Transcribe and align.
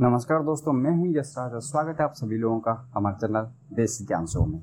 नमस्कार 0.00 0.42
दोस्तों, 0.42 0.72
मैं 0.72 0.90
हूँ 0.90 1.08
यशराज 1.08 1.54
और 1.54 1.60
स्वागत 1.60 1.96
है 2.00 2.04
आप 2.04 2.12
सभी 2.14 2.36
लोगों 2.36 2.58
का 2.60 2.72
हमारे 2.94 3.16
चैनल 3.16 3.48
देसी 3.76 4.04
ज्ञान 4.04 4.26
शो 4.26 4.44
में। 4.44 4.58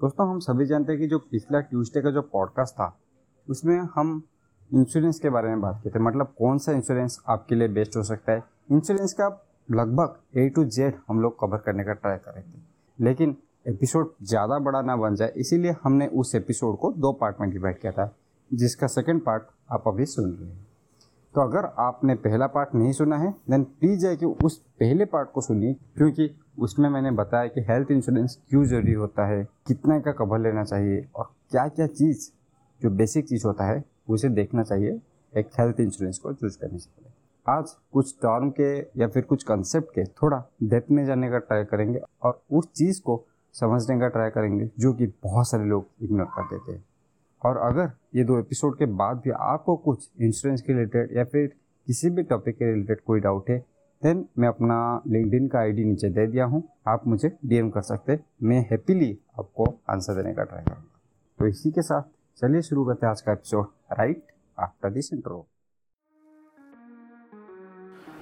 दोस्तों, 0.00 0.28
हम 0.30 0.38
सभी 0.38 0.66
जानते 0.66 0.92
हैं 0.92 1.00
कि 1.00 1.06
जो 1.06 1.18
पिछला 1.30 1.60
ट्यूसडे 1.60 2.02
का 2.02 2.10
जो 2.10 2.22
पॉडकास्ट 2.22 2.74
था, 2.74 2.96
उसमें 3.48 3.76
हम 3.94 4.22
इंश्योरेंस 4.70 5.18
के 5.20 5.30
बारे 5.30 5.48
में 5.48 5.60
बात 5.60 5.80
किए 5.82 5.92
थे। 5.92 5.98
मतलब 5.98 6.32
कौन 6.38 6.58
सा 6.58 6.72
इंश्योरेंस 6.72 7.18
आपके 7.28 7.54
लिए 7.54 7.68
बेस्ट 7.68 7.96
हो 7.96 8.02
सकता 8.02 8.32
है? 8.32 8.42
इंश्योरेंस 8.70 9.12
का 9.12 9.28
लगभग 9.68 10.16
ए 10.38 10.48
टू 10.48 10.64
जेड 10.66 10.94
हम 11.08 11.20
लोग 11.20 11.38
कवर 11.40 11.58
करने 11.58 11.84
का 11.84 11.92
ट्राई 11.92 12.16
कर 12.16 12.34
रहे 12.34 12.42
थे। 12.44 12.62
लेकिन 12.98 13.36
एपिसोड 13.66 14.14
ज़्यादा 14.22 14.58
बड़ा 14.60 14.82
ना 14.82 14.96
बन 14.96 15.14
जाए, 15.14 15.32
इसीलिए 15.36 15.76
हमने 15.82 16.06
उस 16.06 16.34
एपिसोड 16.34 16.78
को 16.78 16.92
दो 16.92 17.12
पार्ट 17.12 17.40
में 17.40 17.50
डिवाइड 17.50 17.80
किया 17.80 17.92
था, 17.92 18.12
जिसका 18.50 18.86
सेकेंड 18.88 19.24
पार्ट 19.24 19.42
आप 19.72 19.88
अभी 19.88 20.06
सुन 20.06 20.32
रहे 20.32 20.50
हैं। 20.50 20.66
तो 21.34 21.40
अगर 21.40 21.64
आपने 21.78 22.14
पहला 22.16 22.46
पार्ट 22.46 22.74
नहीं 22.74 22.92
सुना 22.92 23.16
है 23.16 23.30
देन 23.50 23.64
प्लीज़ 23.64 24.00
जाके 24.00 24.26
उस 24.44 24.58
पहले 24.80 25.04
पार्ट 25.04 25.30
को 25.32 25.40
सुनिए, 25.40 25.74
क्योंकि 25.96 26.30
उसमें 26.58 26.88
मैंने 26.90 27.10
बताया 27.10 27.46
कि 27.46 27.60
हेल्थ 27.60 27.90
इंश्योरेंस 27.90 28.38
क्यों 28.50 28.64
ज़रूरी 28.64 28.92
होता 28.92 29.26
है, 29.26 29.44
कितने 29.66 30.00
का 30.00 30.12
कवर 30.12 30.38
लेना 30.38 30.64
चाहिए 30.64 31.06
और 31.16 31.30
क्या 31.50 31.66
क्या 31.68 31.86
चीज़, 31.86 32.28
जो 32.80 32.90
बेसिक 32.90 33.28
चीज़ 33.28 33.46
होता 33.46 33.64
है, 33.64 33.82
उसे 34.08 34.28
देखना 34.28 34.62
चाहिए, 34.62 35.00
एक 35.32 35.50
हेल्थ 35.60 35.80
इंश्योरेंस 35.80 36.18
को 36.18 36.32
चूज़ 36.32 36.58
करने 36.58 36.78
से 36.78 36.90
पहले। 36.90 37.08
आज 37.46 37.74
कुछ 37.92 38.14
टर्म 38.18 38.50
के 38.50 38.76
या 39.00 39.08
फिर 39.08 39.22
कुछ 39.22 39.42
कंसेप्ट 39.42 39.90
के 39.90 40.04
थोड़ा 40.04 40.42
डेप्थ 40.62 40.90
में 40.90 41.04
जाने 41.06 41.30
का 41.30 41.38
ट्राई 41.38 41.64
करेंगे 41.64 42.00
और 42.22 42.40
उस 42.50 42.72
चीज़ 42.72 43.00
को 43.02 43.24
समझने 43.54 43.98
का 44.00 44.08
ट्राई 44.08 44.30
करेंगे, 44.30 44.70
जो 44.78 44.92
कि 44.92 45.06
बहुत 45.22 45.48
सारे 45.48 45.64
लोग 45.64 45.86
इग्नोर 46.02 46.26
कर 46.26 46.42
देते 46.48 46.72
हैं। 46.72 46.84
और 47.44 47.56
अगर 47.56 47.90
ये 48.14 48.24
दो 48.24 48.38
एपिसोड 48.38 48.78
के 48.78 48.86
बाद 48.86 49.16
भी 49.16 49.30
आपको 49.30 49.76
कुछ 49.76 50.10
इंश्योरेंस 50.20 50.62
के 50.62 50.72
रिलेटेड 50.72 51.16
या 51.16 51.24
फिर 51.24 51.46
किसी 51.86 52.10
भी 52.10 52.22
टॉपिक 52.22 52.54
के 52.54 52.72
रिलेटेड 52.72 53.00
कोई 53.00 53.20
डाउट 53.20 53.50
है 53.50 53.58
देन 54.02 54.28
मैं 54.38 54.48
अपना 54.48 55.02
लिंकडिन 55.06 55.48
का 55.48 55.58
आईडी 55.58 55.84
नीचे 55.84 56.08
दे 56.08 56.26
दिया 56.26 56.44
हूँ। 56.44 56.62
आप 56.86 57.06
मुझे 57.06 57.36
डीएम 57.46 57.70
कर 57.70 57.80
सकते 57.80 58.12
हैं। 58.12 58.24
मैं 58.42 58.60
हैप्पीली 58.70 59.18
आपको 59.38 59.64
आंसर 59.90 60.14
देने 60.14 60.34
का 60.34 60.44
ट्राई 60.44 60.62
करूँगा। 60.62 60.84
तो 61.38 61.46
इसी 61.46 61.70
के 61.70 61.82
साथ 61.82 62.02
चलिए 62.40 62.62
शुरू 62.62 62.84
करते 62.84 63.06
हैं 63.06 63.10
आज 63.10 63.20
का 63.20 63.32
episode 63.32 63.66
right 63.92 64.22
after 64.58 64.90
this 64.90 65.12
intro 65.12 65.46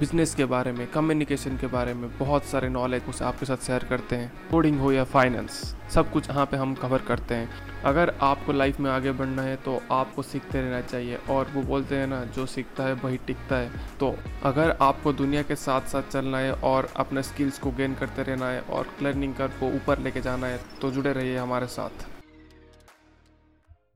business 0.00 0.34
के 0.34 0.44
बारे 0.44 0.72
में 0.72 0.86
कम्युनिकेशन 0.86 1.56
के 1.56 1.66
बारे 1.66 1.94
में 1.94 2.08
बहुत 2.18 2.44
सारे 2.44 2.68
नॉलेज 2.68 3.02
उसे 3.08 3.24
आपके 3.24 3.46
साथ 3.46 3.64
शेयर 3.66 3.84
करते 3.84 4.16
हैं। 4.16 4.50
कोडिंग 4.50 4.78
हो 4.80 4.92
या 4.92 5.04
फाइनेंस 5.04 5.52
सब 5.94 6.10
कुछ 6.12 6.28
यहाँ 6.30 6.44
पे 6.46 6.56
हम 6.56 6.74
कवर 6.74 7.02
करते 7.02 7.34
हैं। 7.34 7.48
अगर 7.84 8.12
आपको 8.22 8.52
लाइफ 8.52 8.78
में 8.80 8.90
आगे 8.90 9.12
बढ़ना 9.12 9.42
है 9.42 9.56
तो 9.56 9.78
आपको 9.92 10.22
सीखते 10.22 10.60
रहना 10.60 10.80
चाहिए 10.82 11.16
और 11.30 11.50
वो 11.54 11.62
बोलते 11.62 11.96
हैं 11.96 12.06
ना, 12.06 12.24
जो 12.26 12.46
सीखता 12.46 12.84
है, 12.84 12.92
वही 12.94 13.16
टिकता 13.26 13.56
है। 13.56 13.70
तो 14.00 14.14
अगर 14.44 14.76
आपको 14.82 15.12
दुनिया 15.12 15.42
के 15.42 15.56
साथ 15.56 15.88
साथ 15.88 16.10
चलना 16.10 16.38
है 16.38 16.52
और 16.64 16.88
अपने 16.96 17.22
स्किल्स 17.22 17.58
को 17.58 17.70
गेन 17.72 17.94
करते 17.94 18.22
रहना 18.22 18.48
है 18.48 18.60
और 18.60 18.86
लर्निंग 19.02 19.34
कर 19.34 19.48
को 19.60 19.74
ऊपर 19.76 19.98
लेके 19.98 20.20
जाना 20.20 20.46
है 20.46 20.60
तो 20.80 20.90
जुड़े 20.90 21.12
रहिए 21.12 21.36
हमारे 21.36 21.66
साथ। 21.66 22.06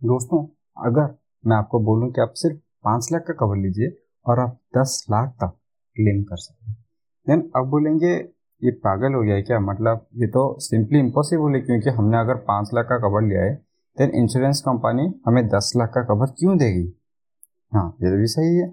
दोस्तों, 0.02 0.44
अगर 0.86 1.14
मैं 1.44 1.56
आपको 1.56 1.80
बोलूँ 1.84 2.12
कि 2.12 2.20
आप 2.20 2.32
सिर्फ़ 2.36 2.58
पाँच 2.84 3.08
लाख 3.12 3.22
का 3.22 3.34
कवर 3.36 3.56
लीजिए 3.56 3.96
और 4.26 4.40
आप 4.40 4.60
दस 4.76 5.04
लाख 5.10 5.34
तक 5.42 5.58
क्लेम 5.96 6.22
कर 6.22 6.36
सकते 6.36 6.72
देन 7.26 7.50
अब 7.56 7.66
बोलेंगे, 7.66 8.12
ये 8.62 8.70
पागल 8.84 9.14
हो 9.14 9.22
गया 9.22 9.34
है 9.34 9.42
क्या? 9.42 9.58
मतलब 9.60 10.06
ये 10.16 10.26
तो 10.26 10.44
सिंपली 10.60 10.98
इम्पॉसिबल 10.98 11.54
है, 11.54 11.60
क्योंकि 11.60 11.90
हमने 11.90 12.18
अगर 12.18 12.34
पाँच 12.48 12.70
लाख 12.74 12.84
का 12.84 12.98
कवर 12.98 13.22
लिया 13.22 13.42
है 13.42 13.54
देन 13.96 14.10
इंश्योरेंस 14.14 14.60
कंपनी 14.60 15.12
हमें 15.26 15.46
दस 15.48 15.72
लाख 15.76 15.92
का 15.94 16.02
कवर 16.04 16.26
क्यों 16.38 16.56
देगी? 16.58 16.86
हाँ 17.72 17.88
ये 18.02 18.10
तो 18.10 18.16
भी 18.16 18.26
सही 18.26 18.56
है। 18.56 18.68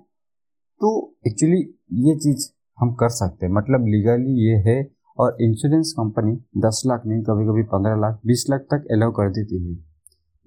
तो 0.81 0.89
एक्चुअली 1.27 1.59
ये 2.07 2.15
चीज़ 2.15 2.49
हम 2.77 2.93
कर 2.93 3.09
सकते 3.09 3.45
हैं। 3.45 3.53
मतलब 3.53 3.85
लीगली 3.87 4.33
ये 4.41 4.55
है, 4.67 4.77
और 5.17 5.37
इंश्योरेंस 5.41 5.93
कंपनी 5.97 6.35
दस 6.57 6.81
लाख 6.87 7.05
नहीं 7.05 7.23
कभी 7.23 7.45
कभी 7.45 7.63
पंद्रह 7.63 7.95
लाख, 7.95 8.19
बीस 8.25 8.45
लाख 8.49 8.61
तक 8.73 8.87
अलाउ 8.91 9.11
कर 9.11 9.31
देती 9.31 9.63
है। 9.63 9.75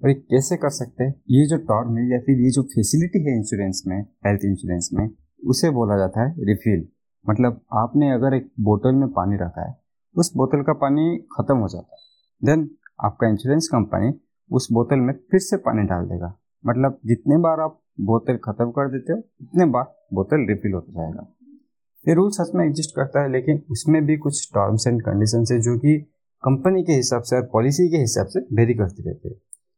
और 0.01 0.09
ये 0.09 0.13
कैसे 0.15 0.55
कर 0.57 0.69
सकते 0.69 1.03
हैं? 1.03 1.13
ये 1.31 1.45
जो 1.47 1.57
टर्म 1.63 1.97
है 1.97 2.09
या 2.11 2.19
फिर 2.19 2.39
ये 2.41 2.49
जो 2.49 2.61
फैसिलिटी 2.63 3.23
है 3.23 3.35
इंश्योरेंस 3.37 3.83
में 3.87 4.01
हेल्थ 4.25 4.45
इंश्योरेंस 4.45 4.89
में 4.93 5.05
उसे 5.45 5.69
बोला 5.69 5.97
जाता 5.97 6.21
है 6.21 6.35
रिफिल 6.39 6.87
मतलब 7.25 7.59
आपने 7.73 8.11
अगर 8.11 8.33
एक 8.33 8.49
बोतल 8.59 8.91
में 8.91 9.07
पानी 9.09 9.35
रखा 9.35 9.61
है, 9.61 9.75
उस 10.15 10.31
बोतल 10.37 10.61
का 10.61 10.73
पानी 10.73 11.17
खत्म 11.31 11.57
हो 11.57 11.67
जाता 11.67 11.95
है. 11.95 12.01
देन 12.41 12.69
आपका 13.03 13.27
इंश्योरेंस 13.27 13.67
कंपनी 13.67 14.13
उस 14.51 14.67
बोतल 14.71 14.99
में 14.99 15.13
फिर 15.31 15.39
से 15.39 15.57
पानी 15.57 15.83
डाल 15.83 16.05
देगा. 16.05 16.33
मतलब 16.63 16.99
जितने 17.05 17.37
बार 17.37 17.59
आप 17.59 17.79
बोतल 18.01 18.37
खत्म 18.37 18.69
कर 18.71 18.89
देते 18.89 19.13
हो, 19.13 19.19
उतने 19.41 19.65
बार 19.65 19.83
बोतल 20.13 20.45
रिफिल 20.49 20.73
होता 20.73 20.91
जाएगा. 20.93 21.27
ये 22.05 22.13
रूल 22.13 22.29
सच 22.31 22.51
में 22.55 22.65
एग्जिस्ट 22.65 22.95
करता 22.95 23.21
है, 23.21 23.31
लेकिन 23.31 23.61
उसमें 23.71 24.05
भी 24.05 24.17
कुछ 24.17 24.49
टर्म्स 24.51 24.87
एंड 24.87 25.01
कंडीशन 25.01 25.45
है 25.51 25.59
जो 25.61 25.77
कि 25.77 25.97
कंपनी 26.43 26.83
के 26.83 26.93
हिसाब 26.93 27.21
से 27.21 27.35
और 27.35 27.49
पॉलिसी 27.53 27.89
के 27.89 27.97
हिसाब 27.97 28.27
से 28.27 28.39
वेरी 28.55 28.73
करती 28.73 29.03
रहती 29.03 29.29
है. 29.29 29.35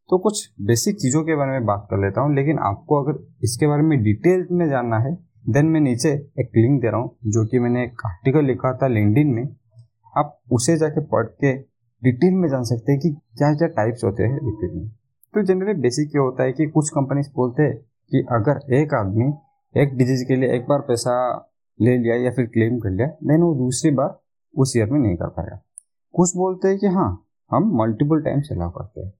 तो 0.09 0.17
कुछ 0.17 0.49
बेसिक 0.61 0.95
चीज़ों 0.95 1.23
के 1.23 1.35
बारे 1.35 1.51
में 1.51 1.65
बात 1.65 1.87
कर 1.91 1.97
लेता 1.97 2.21
हूँ, 2.21 2.35
लेकिन 2.35 2.59
आपको 2.59 3.03
अगर 3.03 3.19
इसके 3.43 3.67
बारे 3.67 3.81
में 3.81 4.03
डिटेल 4.03 4.47
में 4.51 4.67
जानना 4.69 4.99
है 4.99 5.13
देन 5.49 5.65
मैं 5.65 5.79
नीचे 5.81 6.09
एक 6.09 6.49
लिंक 6.55 6.81
दे 6.81 6.87
रहा 6.87 6.99
हूँ, 6.99 7.17
जो 7.25 7.45
कि 7.45 7.59
मैंने 7.59 7.83
एक 7.83 8.01
आर्टिकल 8.05 8.45
लिखा 8.45 8.77
था 8.77 8.87
लिंकडिन 8.87 9.27
में। 9.27 9.43
आप 10.17 10.39
उसे 10.51 10.77
जाके 10.77 11.01
पढ़ 11.01 11.25
के 11.25 11.53
डिटेल 12.01 12.33
में 12.33 12.49
जान 12.49 12.63
सकते 12.63 12.91
हैं 12.91 13.01
कि 13.01 13.09
क्या 13.09 13.53
क्या 13.53 13.67
टाइप्स 13.67 14.03
होते 14.03 14.23
हैं 14.23 14.35
लिक्विड 14.35 14.73
में। 14.73 14.89
तो 15.33 15.43
जनरली 15.43 15.73
बेसिक 15.73 16.07
ये 16.07 16.19
होता 16.19 16.43
है 16.43 16.53
कि 16.53 16.65
कुछ 16.65 16.89
कंपनीज़ 16.89 17.29
बोलते 17.35 17.63
हैं 17.63 17.77
कि 18.11 18.25
अगर 18.31 18.73
एक 18.73 18.93
आदमी 18.93 19.33
एक 19.75 19.95
डिज़ीज़ 19.97 20.25
के 20.27 20.35
लिए 20.35 20.55
एक 20.55 20.65
बार 20.69 20.79
पैसा 20.79 21.15
ले 21.81 21.97
लिया 21.97 22.15
या 22.15 22.31
फिर 22.31 22.45
क्लेम 22.45 22.79
कर 22.79 22.89
लिया 22.89 23.07
देन 23.07 23.41
वो 23.41 23.55
दूसरी 23.55 23.91
बार 23.91 24.19
उस 24.57 24.73
ईयर 24.77 24.89
में 24.89 24.99
नहीं 24.99 25.15
कर 25.15 25.27
पाएगा। 25.27 25.61
कुछ 26.13 26.35
बोलते 26.37 26.67
हैं 26.67 26.77
कि 26.79 26.87
हाँ 26.87 27.25
हम 27.51 27.71
मल्टीपल 27.75 28.21
टाइम्स 28.21 28.51
अलाउ 28.51 28.69
करते 28.69 29.01
हैं। 29.01 29.13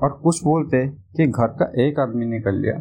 और 0.00 0.20
कुछ 0.22 0.44
बोलते 0.44 0.76
हैं 0.76 1.04
कि 1.16 1.26
घर 1.26 1.46
का 1.46 1.72
एक 1.82 2.00
आदमी 2.00 2.26
ने 2.26 2.40
कर 2.40 2.52
लिया 2.52 2.74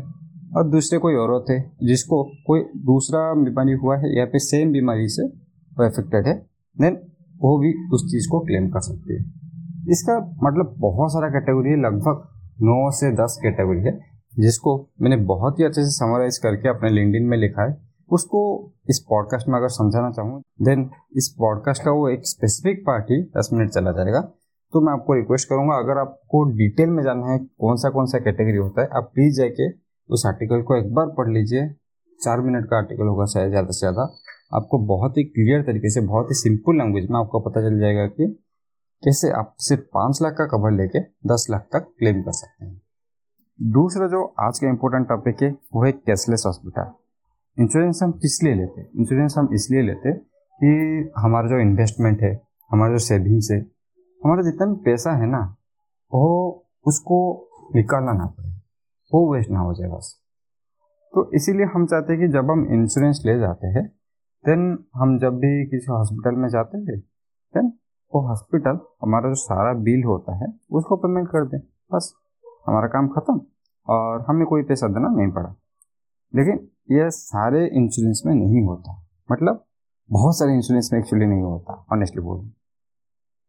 और 0.58 0.70
दूसरे 0.70 1.00
कोई 1.00 1.16
औरत 1.16 1.50
है 1.50 1.60
जिसको 1.84 2.24
कोई 2.48 2.62
दूसरा 2.86 3.22
बीमारी 3.44 3.74
हुआ 3.74 3.98
है 3.98 4.18
या 4.18 4.26
फिर 4.26 4.42
सेम 4.42 4.72
बीमारी 4.72 5.08
से 5.08 5.26
वो 5.72 5.86
अफेक्टेड 5.86 6.28
है 6.28 6.34
देन 6.76 6.98
वो 7.42 7.58
भी 7.60 7.74
उस 7.94 8.04
चीज़ 8.12 8.28
को 8.30 8.40
क्लेम 8.40 8.70
कर 8.70 8.82
सकती 8.82 9.14
है। 9.14 9.20
इसका 9.92 10.18
मतलब 10.44 10.74
बहुत 10.78 11.12
सारा 11.12 11.30
कैटेगरी 11.30 11.70
है, 11.70 11.80
लगभग 11.82 12.28
नौ 12.62 12.90
से 12.92 13.12
दस 13.16 13.38
कैटेगरी 13.44 13.84
है, 13.84 14.00
जिसको 14.40 14.74
मैंने 15.02 15.18
बहुत 15.26 15.60
ही 15.60 15.64
अच्छे 15.64 15.84
से 15.84 15.92
समराइज 15.92 16.38
करके 16.38 16.70
अपने 16.70 16.90
लिंकडिन 16.90 17.24
में 17.24 17.38
लिखा 17.38 17.70
है। 17.70 17.78
उसको 18.12 18.42
इस 18.90 19.00
पॉडकास्ट 19.10 19.48
में 19.50 19.58
अगर 19.58 19.68
समझाना 19.68 20.12
चाहूँ 20.12 20.42
देन 20.62 20.90
इस 21.16 21.34
पॉडकास्ट 21.40 21.84
का 21.84 21.92
वो 21.92 22.08
एक 22.10 22.28
स्पेसिफिक 22.28 22.84
पार्ट 22.88 23.12
ही 23.12 23.22
दस 23.38 23.50
मिनट 23.54 23.70
चला 23.70 23.92
जाएगा। 23.92 24.22
तो 24.74 24.82
मैं 24.82 24.94
आपको 24.94 25.14
रिक्वेस्ट 25.14 25.50
करूँगा, 25.50 25.76
अगर 25.76 26.00
आपको 26.00 26.44
डिटेल 26.52 26.90
में 26.90 27.04
जानना 27.04 27.32
है 27.32 27.38
कौन 27.38 27.76
सा 27.76 27.90
कौन 27.90 28.06
सा 28.06 28.20
कैटेगरी 28.20 28.58
होता 28.58 28.82
है, 28.82 28.88
आप 28.94 29.12
प्लीज़ 29.14 29.38
जाके 29.38 29.70
उस 30.10 30.26
आर्टिकल 30.26 30.62
को 30.62 30.76
एक 30.78 30.94
बार 30.94 31.14
पढ़ 31.18 31.30
लीजिए। 31.30 31.68
चार 32.20 32.42
मिनट 32.42 32.66
का 32.66 32.78
आर्टिकल 32.78 33.08
होगा 33.08 33.26
शायद 33.26 33.50
ज़्यादा 33.50 33.72
से 33.72 33.80
ज़्यादा। 33.80 34.04
आपको 34.54 34.78
बहुत 34.88 35.18
ही 35.18 35.24
क्लियर 35.24 35.62
तरीके 35.62 35.90
से, 35.90 36.02
बहुत 36.02 36.30
ही 36.30 36.36
सिंपल 36.36 36.78
लैंग्वेज 36.78 37.10
में 37.12 37.20
आपको 37.20 37.40
पता 37.40 37.62
चल 37.62 37.80
जाएगा 37.80 38.06
कि 38.08 38.28
कैसे 39.04 39.30
आप 39.32 39.54
सिर्फ़ 39.60 39.84
पाँच 39.94 40.22
लाख 40.22 40.34
का 40.34 40.46
कवर 40.48 40.72
लेके 40.72 41.00
दस 41.28 41.46
लाख 41.50 41.68
तक 41.74 41.94
क्लेम 42.00 42.22
कर 42.22 42.32
सकते 42.32 42.66
हैं। 42.66 42.82
दूसरा 43.60 44.08
जो 44.08 44.24
आज 44.40 44.60
का 44.60 44.68
इम्पोर्टेंट 44.68 45.08
टॉपिक 45.10 45.42
है, 45.42 45.50
वो 45.74 45.84
है 45.86 45.92
कैशलेस 45.92 46.44
हॉस्पिटल 46.46 46.92
इंश्योरेंस 47.58 48.00
हम 48.04 48.12
किस 48.14 48.42
लिए 48.44 48.54
लेते? 48.56 48.82
हैं 48.82 48.90
इंश्योरेंस 49.00 49.36
हम 49.38 49.50
इसलिए 49.54 49.82
लेते 49.82 50.12
कि 50.14 51.12
हमारा 51.18 51.48
जो 51.48 51.60
इन्वेस्टमेंट 51.60 52.22
है, 52.22 52.32
हमारा 52.72 52.92
जो 52.92 53.00
सेविंग्स 53.00 53.52
है, 53.52 53.60
हमारा 54.22 54.42
जितना 54.42 54.74
पैसा 54.86 55.12
है 55.12 55.26
ना, 55.26 55.42
वो 56.12 56.66
उसको 56.86 57.18
निकालना 57.76 58.14
ना 58.14 58.26
पड़े। 58.28 58.49
वो 59.14 59.34
वेस्ट 59.34 59.50
ना 59.50 59.60
हो 59.60 59.74
जाए 59.74 59.90
बस। 59.90 60.16
तो 61.14 61.32
इसीलिए 61.34 61.66
हम 61.66 61.86
चाहते 61.86 62.14
हैं 62.14 62.22
कि 62.22 62.28
जब 62.28 62.52
हम 62.52 62.68
इंश्योरेंस 62.72 63.24
ले 63.26 63.40
जाते 63.40 63.68
हैं 63.68 63.88
देन 64.46 64.86
हम 64.96 65.20
जब 65.20 65.38
भी 65.38 65.66
किसी 65.66 65.92
हॉस्पिटल 65.92 66.36
में 66.36 66.50
जाते 66.50 66.78
हैं 66.78 66.86
देन 66.86 67.74
वो 68.16 68.22
हॉस्पिटल 68.28 68.80
हमारा 69.02 69.30
जो 69.30 69.36
सारा 69.36 69.74
बिल 69.74 70.04
होता 70.04 70.36
है, 70.36 70.54
उसको 70.72 70.96
पेमेंट 70.96 71.28
कर 71.28 71.46
दें। 71.46 71.60
बस, 71.94 72.14
हमारा 72.68 72.88
काम 72.88 73.08
ख़त्म 73.08 73.42
और 73.88 74.26
हमें 74.30 74.48
कोई 74.48 74.64
पैसा 74.64 74.88
देना 74.88 75.10
नहीं 75.10 75.32
पड़ा। 75.32 75.56
लेकिन 76.36 76.70
ये 76.92 77.10
सारे 77.10 77.68
इंश्योरेंस 77.68 78.24
में 78.26 78.34
नहीं 78.36 78.62
होता। 78.64 79.08
मतलब 79.32 79.66
बहुत 80.12 80.38
सारे 80.38 80.54
इंश्योरेंस 80.54 80.90
में 80.94 81.00
एक्चुअली 81.00 81.26
नहीं 81.26 81.42
होता 81.42 81.86
ऑनेस्टली 81.94 82.22
बोलूँ। 82.22 82.52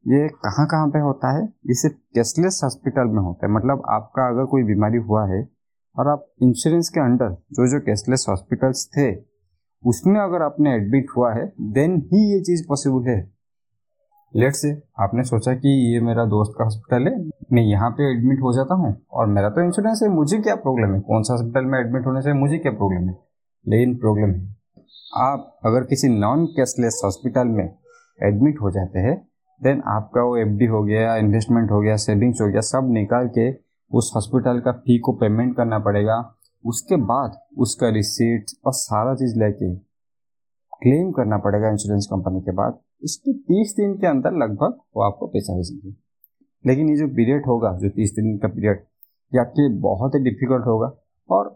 ये 0.06 0.28
कहाँ 0.28 0.66
कहाँ 0.66 0.88
पे 0.88 0.98
होता 0.98 1.30
है? 1.36 1.42
ये 1.44 1.74
सिर्फ़ 1.74 1.96
कैशलेस 2.14 2.60
हॉस्पिटल 2.64 3.08
में 3.08 3.22
होता 3.22 3.46
है। 3.46 3.52
मतलब 3.52 3.82
आपका 3.88 4.28
अगर 4.28 4.44
कोई 4.44 4.62
बीमारी 4.62 4.98
हुआ 4.98 5.26
है 5.26 5.48
और 5.96 6.08
आप 6.08 6.26
इंश्योरेंस 6.42 6.88
के 6.88 7.00
अंडर 7.00 7.36
जो 7.52 7.66
जो 7.66 7.80
कैशलेस 7.80 8.26
हॉस्पिटल्स 8.28 8.86
थे, 8.96 9.10
उसमें 9.84 10.20
अगर 10.20 10.42
आपने 10.42 10.74
एडमिट 10.74 11.06
हुआ 11.16 11.32
है 11.34 11.52
देन 11.60 11.96
ही 12.12 12.32
ये 12.32 12.40
चीज़ 12.40 12.66
पॉसिबल 12.68 13.08
है। 13.10 13.18
लेट 14.34 14.54
से 14.54 14.70
आपने 15.00 15.22
सोचा 15.24 15.54
कि 15.54 15.94
ये 15.94 16.00
मेरा 16.00 16.24
दोस्त 16.24 16.52
का 16.58 16.64
हॉस्पिटल 16.64 17.08
है, 17.08 17.30
मैं 17.52 17.62
यहाँ 17.62 17.90
पे 17.90 18.10
एडमिट 18.10 18.40
हो 18.40 18.52
जाता 18.52 18.74
हूँ 18.74 18.96
और 19.12 19.26
मेरा 19.26 19.50
तो 19.50 19.60
इंश्योरेंस 19.60 20.00
है, 20.02 20.08
मुझे 20.08 20.38
क्या 20.38 20.54
प्रॉब्लम 20.54 20.94
है? 20.94 21.00
कौन 21.00 21.22
सा 21.22 21.34
हॉस्पिटल 21.34 21.64
में 21.64 21.78
एडमिट 21.80 22.06
होने 22.06 22.22
से 22.22 22.32
मुझे 22.32 22.58
क्या 22.58 22.72
प्रॉब्लम 22.72 23.08
है? 23.08 23.18
लेकिन 23.68 23.96
प्रॉब्लम 23.96 24.30
है। 24.30 24.56
आप 25.16 25.60
अगर 25.64 25.84
किसी 25.84 26.08
नॉन 26.08 26.46
कैशलेस 26.46 27.00
हॉस्पिटल 27.04 27.48
में 27.48 27.64
एडमिट 28.22 28.60
हो 28.60 28.70
जाते 28.70 28.98
हैं 28.98 29.29
देन 29.60 29.82
आपका 29.86 30.22
वो 30.22 30.36
एफडी 30.36 30.66
हो 30.66 30.82
गया 30.82 31.16
इन्वेस्टमेंट 31.16 31.70
हो 31.70 31.80
गया 31.80 31.96
सेविंग्स 31.96 32.40
हो 32.40 32.46
गया, 32.48 32.60
सब 32.60 32.88
निकाल 32.90 33.28
के 33.28 33.50
उस 33.90 34.12
हॉस्पिटल 34.16 34.60
का 34.60 34.72
फ़ी 34.72 34.98
को 34.98 35.12
पेमेंट 35.12 35.56
करना 35.56 35.78
पड़ेगा। 35.78 36.36
उसके 36.64 36.96
बाद 36.96 37.38
उसका 37.58 37.88
रिसीट 37.88 38.50
और 38.66 38.72
सारा 38.72 39.14
चीज़ 39.14 39.38
लेके 39.38 39.74
क्लेम 40.82 41.10
करना 41.12 41.38
पड़ेगा 41.38 41.70
इंश्योरेंस 41.70 42.06
कंपनी 42.06 42.40
के 42.40 42.52
बाद। 42.52 42.78
इसके 43.04 43.32
तीस 43.32 43.74
दिन 43.76 43.94
के 43.94 44.06
अंदर 44.06 44.32
लगभग 44.32 44.78
वो 44.96 45.02
आपको 45.02 45.26
पैसा 45.26 45.56
भेजेंगे। 45.56 45.94
लेकिन 46.66 46.88
ये 46.88 46.96
जो 46.96 47.08
पीरियड 47.08 47.46
होगा, 47.46 47.72
जो 47.72 47.88
तीस 47.88 48.12
दिन 48.12 48.38
का 48.38 48.48
पीरियड 48.48 48.84
ये 49.32 49.40
आपके 49.40 49.68
लिए 49.68 49.78
बहुत 49.80 50.14
ही 50.14 50.20
डिफ़िकल्ट 50.20 50.66
होगा। 50.66 50.92
और 51.30 51.48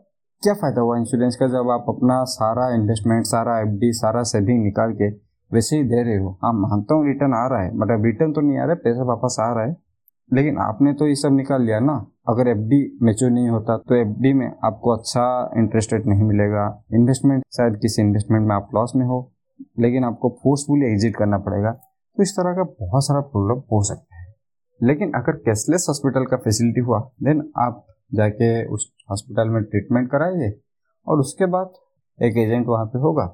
क्या 0.43 0.55
फ़ायदा 0.55 0.81
हुआ 0.81 0.99
इंश्योरेंस 0.99 1.37
का 1.37 1.47
जब 1.47 1.71
आप 1.71 1.85
अपना 1.89 2.25
सारा 2.25 2.75
इन्वेस्टमेंट 2.75 3.25
सारा 3.25 3.61
एफडी 3.61 3.93
सारा 3.93 4.23
सेविंग 4.23 4.63
निकाल 4.65 4.93
के 4.93 5.11
वैसे 5.55 5.77
ही 5.77 5.85
दे 5.85 6.03
रहे 6.03 6.17
हो। 6.17 6.31
हाँ 6.43 6.53
मानता 6.53 6.95
हूँ 6.95 7.07
रिटर्न 7.07 7.35
आ 7.35 7.47
रहा 7.49 7.63
है 7.63 7.75
मतलब 7.75 8.05
रिटर्न 8.05 8.33
तो 8.33 8.41
नहीं 8.41 8.59
आ 8.59 8.63
रहा 8.63 8.71
है, 8.71 8.77
पैसा 8.77 9.05
वापस 9.05 9.37
आ 9.41 9.53
रहा 9.55 9.65
है। 9.65 9.77
लेकिन 10.31 10.59
आपने 10.59 10.93
तो 10.93 11.07
ये 11.07 11.15
सब 11.15 11.33
निकाल 11.33 11.63
लिया 11.63 11.79
ना। 11.81 11.95
अगर 12.29 12.49
एफ़ 12.49 12.59
डी 12.69 12.99
मेच्योर 13.03 13.31
नहीं 13.31 13.49
होता 13.49 13.77
तो 13.79 13.95
एफ़ 13.95 14.09
डी 14.19 14.33
में 14.33 14.47
आपको 14.65 14.91
अच्छा 14.91 15.25
इंटरेस्ट 15.57 15.93
रेट 15.93 16.07
नहीं 16.07 16.23
मिलेगा। 16.23 16.65
इन्वेस्टमेंट 16.95 17.43
शायद 17.53 17.77
किसी 17.77 18.03
इन्वेस्टमेंट 18.03 18.47
में 18.49 18.55
आप 18.57 18.69
लॉस 18.75 18.93
में 18.97 19.05
हो, 19.07 19.19
लेकिन 19.79 20.05
आपको 20.05 20.29
फोर्सफुली 20.43 20.87
एग्जिट 20.87 21.17
करना 21.17 21.39
पड़ेगा। 21.39 21.71
तो 21.71 22.23
इस 22.23 22.33
तरह 22.33 22.55
का 22.55 22.63
बहुत 22.81 23.05
सारा 23.05 23.21
प्रॉब्लम 23.21 23.63
हो 23.73 23.83
सकता 23.83 24.17
है। 24.17 24.33
लेकिन 24.81 25.13
अगर 25.13 25.37
कैशलेस 25.41 25.87
हॉस्पिटल 25.89 26.25
का 26.25 26.37
फैसिलिटी 26.37 26.81
हुआ 26.81 26.99
देन 27.23 27.49
आप 27.59 27.85
जाके 28.15 28.51
उस 28.67 28.91
हॉस्पिटल 29.11 29.49
में 29.49 29.63
ट्रीटमेंट 29.63 30.11
कराइए, 30.11 30.53
और 31.07 31.19
उसके 31.19 31.47
बाद 31.47 31.73
एक 32.19 32.37
एजेंट 32.39 32.67
वहाँ 32.67 32.87
पे 32.87 32.99
होगा। 32.99 33.25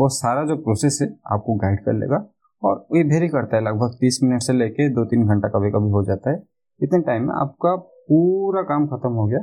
वो 0.00 0.08
सारा 0.08 0.44
जो 0.44 0.56
प्रोसेस 0.56 0.98
है 1.02 1.08
आपको 1.32 1.54
गाइड 1.54 1.80
कर 1.80 1.92
लेगा 1.92 2.26
और 2.62 2.86
ये 2.96 3.02
वेरी 3.02 3.28
करता 3.28 3.56
है, 3.56 3.62
लगभग 3.62 3.96
तीस 4.00 4.20
मिनट 4.22 4.42
से 4.42 4.52
लेके 4.52 4.88
दो 4.88 5.04
तीन 5.04 5.26
घंटा 5.26 5.48
कभी 5.48 5.70
कभी 5.70 5.90
हो 5.90 6.04
जाता 6.04 6.30
है। 6.30 6.42
इतने 6.82 6.98
टाइम 6.98 7.22
में 7.22 7.34
आपका 7.34 7.76
पूरा 7.76 8.62
काम 8.62 8.86
खत्म 8.86 9.08
हो 9.08 9.26
गया। 9.26 9.38